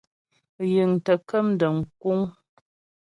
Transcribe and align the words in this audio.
Yǐŋ 0.73 0.91
tə 1.05 1.13
kəm 1.29 1.47
dəm 1.59 1.77
kúŋ. 2.01 2.19